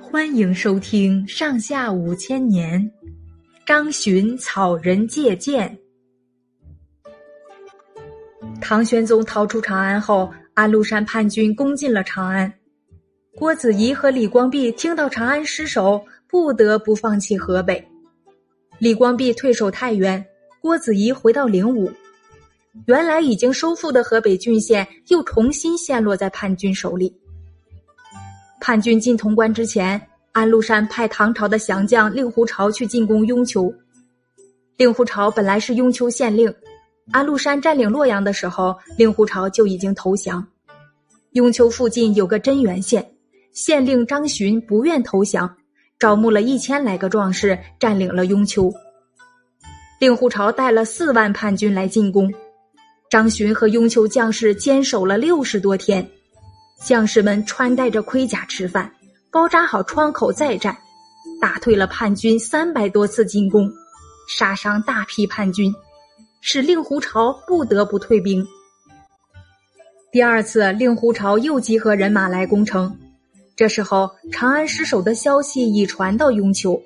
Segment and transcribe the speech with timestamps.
[0.00, 2.80] 欢迎收听《上下五千年》，
[3.66, 5.76] 张巡草人借箭。
[8.60, 12.52] 唐玄宗逃出长安后，安禄山叛军攻进了长安。
[13.34, 17.84] 郭子仪和李光弼听到长安失守，不得不放弃河北。
[18.78, 20.24] 李光弼退守太原，
[20.60, 21.90] 郭子仪回到灵武。
[22.86, 27.12] 原来已经收复的河北郡县又重新陷落在叛军手里。
[28.64, 33.74] 叛军进潼关之前，安禄山派唐朝的降将令狐潮去进攻雍丘。
[34.76, 36.54] 令狐潮本来是雍丘县令，
[37.10, 40.46] 安禄山占领洛阳的时候，令狐潮就已经投降。
[41.32, 43.04] 雍丘附近有个真源县，
[43.52, 45.52] 县令张巡不愿投降，
[45.98, 48.72] 招募了一千来个壮士，占领了雍丘。
[49.98, 52.32] 令狐潮带了四万叛军来进攻。
[53.10, 56.08] 张巡和雍丘将士坚守了六十多天，
[56.84, 58.92] 将士们穿戴着盔甲吃饭，
[59.30, 60.76] 包扎好窗口再战，
[61.40, 63.70] 打退了叛军三百多次进攻，
[64.28, 65.72] 杀伤大批叛军，
[66.40, 68.44] 使令狐潮不得不退兵。
[70.10, 72.98] 第二次，令狐潮又集合人马来攻城，
[73.56, 76.82] 这时候长安失守的消息已传到雍丘，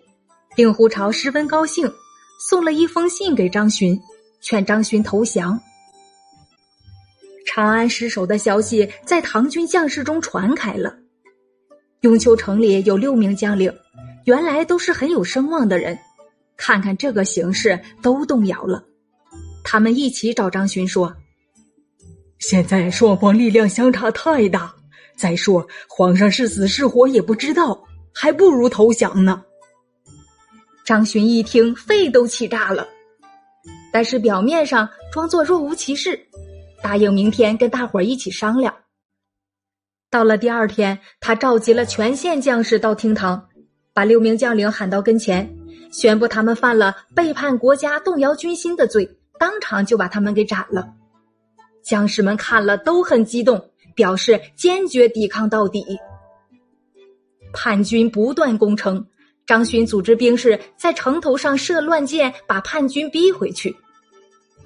[0.57, 1.91] 令狐潮十分高兴，
[2.39, 3.99] 送了一封信给张巡，
[4.43, 5.59] 劝张巡投降。
[7.57, 10.95] 长安失守的消息在唐军将士中传开了。
[12.01, 13.75] 雍丘城里有六名将领，
[14.27, 15.99] 原来都是很有声望的人，
[16.59, 18.85] 看看这个形势，都动摇了。
[19.65, 21.17] 他们一起找张巡说
[22.39, 24.75] ：“现在双方力量相差太大，
[25.17, 27.83] 再说皇上是死是活也不知道，
[28.13, 29.43] 还不如投降呢。”
[30.85, 32.87] 张巡一听，肺都气炸了，
[33.91, 36.21] 但是表面上装作若无其事。
[36.83, 38.75] 答应明天跟大伙儿一起商量。
[40.11, 43.49] 到了第二天，他召集了全县将士到厅堂，
[43.93, 45.53] 把六名将领喊到跟前，
[45.91, 50.89] 宣布他们犯了背叛国家、动摇军心的罪，当场就把他们给斩了。
[51.83, 55.85] 将士们看了都很激动，表示坚决抵抗到底。
[57.53, 59.07] 叛军不断攻城，
[59.47, 63.75] 张巡组织兵士在城头上射乱箭，把叛军逼回去。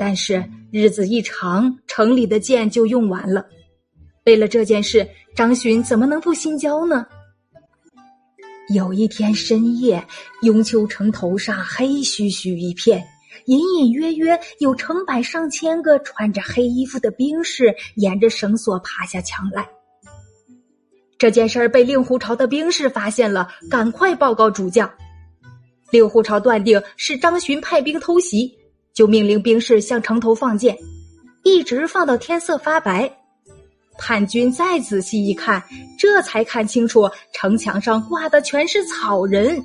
[0.00, 3.44] 但是日子一长，城里的箭就用完了。
[4.24, 5.06] 为了这件事，
[5.36, 7.04] 张巡怎么能不心焦呢？
[8.74, 10.02] 有一天深夜，
[10.40, 13.06] 雍丘城头上黑黢黢一片，
[13.44, 19.68] 隐隐约约有成百上千个穿着黑衣服的兵士沿着绳索爬下墙来。
[21.18, 24.90] 这件事儿被令狐潮的兵士发现了，赶快报告主将。
[25.90, 28.56] 令狐潮断定是张巡派兵偷袭。
[28.94, 30.76] 就命令兵士向城头放箭，
[31.42, 33.10] 一直放到天色发白。
[33.98, 35.62] 叛军再仔细一看，
[35.98, 39.62] 这才看清楚城墙上挂的全是草人。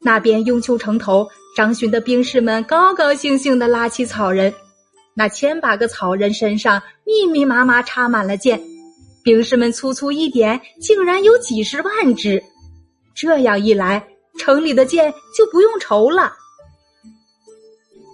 [0.00, 4.52] 那边雍丘城头，张巡的兵士们高高兴兴的拉起草人，
[5.14, 8.60] 那千把个草人身上密密麻麻插满了箭，
[9.24, 12.42] 兵士们粗粗一点，竟然有几十万支。
[13.14, 14.06] 这样一来，
[14.38, 16.32] 城里的箭就不用愁了。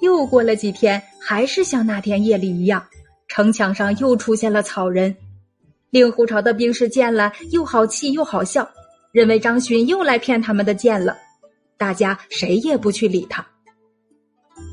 [0.01, 2.85] 又过了几天，还是像那天夜里一样，
[3.29, 5.15] 城墙上又出现了草人。
[5.91, 8.69] 令狐潮的兵士见了，又好气又好笑，
[9.13, 11.17] 认为张巡又来骗他们的箭了。
[11.77, 13.45] 大家谁也不去理他。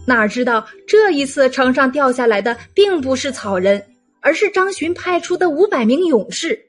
[0.06, 3.84] 哪知道这一次城上掉下来的并不是草人，
[4.22, 6.60] 而是张巡派出的五百名勇士。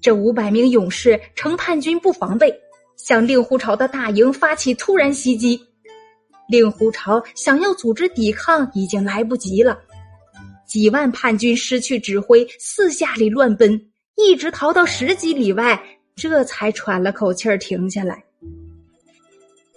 [0.00, 2.54] 这五百名勇士乘叛军不防备，
[2.96, 5.60] 向令狐潮的大营发起突然袭击。
[6.48, 9.78] 令狐潮想要组织抵抗，已经来不及了。
[10.66, 13.80] 几万叛军失去指挥，四下里乱奔，
[14.16, 15.80] 一直逃到十几里外，
[16.14, 18.22] 这才喘了口气儿，停下来。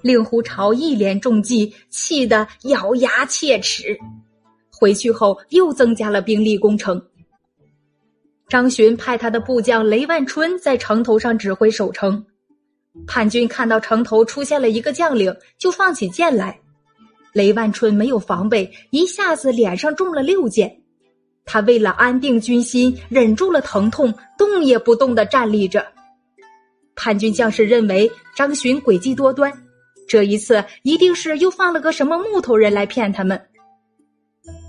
[0.02, 3.98] 令狐潮一连中计，气得咬牙切齿。
[4.72, 7.02] 回去后又增加了兵力攻城。
[8.48, 12.26] 张巡派他的部将雷万春在城头上指挥守城。
[13.08, 16.60] 叛军看到城头出现了一个将领，就放起箭来。
[17.34, 20.82] 雷万春没有防备，一下子脸上中了六箭。
[21.46, 25.86] 他为了安定军心，忍住了疼痛，动也不动的站立着。
[26.96, 29.52] 叛军将士认为张巡诡计多端，
[30.08, 33.40] 这一次一定是又放了个什么木头人来骗他们。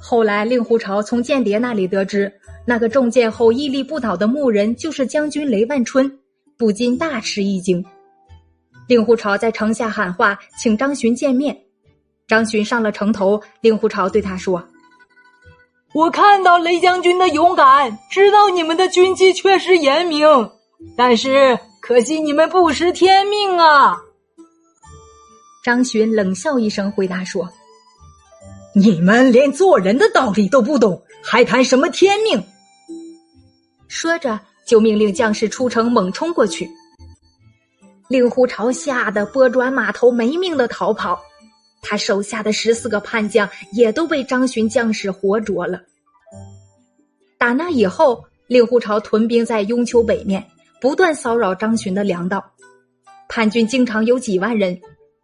[0.01, 2.33] 后来令狐潮从间谍那里得知，
[2.67, 6.11] 那个中箭后屹立不倒的木人就是将军雷万春，
[6.57, 7.85] 不禁大吃一惊。
[8.91, 11.57] 令狐潮在城下喊话，请张巡见面。
[12.27, 14.61] 张巡上了城头，令狐潮对他说
[15.95, 20.27] ：“我看到雷将军的勇敢，知道你们的军纪确实严明，
[20.97, 23.97] 但是可惜你们不识天命啊！
[25.63, 27.49] 张巡冷笑一声，回答说
[28.75, 32.45] ：“你们连做人的道理都不懂，还谈什么天命？”
[33.87, 36.69] 说着，就命令将士出城猛冲过去。
[38.11, 41.23] 令狐潮吓得拨转马头，没命的逃跑。
[41.81, 45.81] 他手下的十四个叛将也都被张巡将士活捉了。
[47.39, 50.45] 打那以后，令狐潮屯兵在雍丘北面，
[50.81, 52.45] 不断骚扰张巡的粮道。
[53.29, 54.81] 叛军经常有几万人，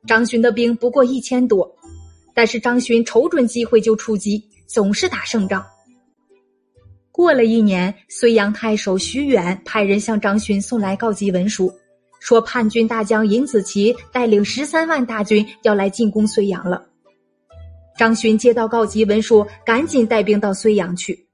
[0.07, 1.69] 张巡的兵不过一千多，
[2.35, 5.67] 但是张巡瞅准机会就出击，总是打胜仗。
[7.11, 11.75] 过了一年，睢阳太守徐远派人向张巡送来告急文书。
[12.27, 16.85] 说叛军大将尹子奇带领十三万大军要来进攻睢阳了。
[17.97, 21.26] 张巡接到告急文书，赶紧带兵到睢阳去。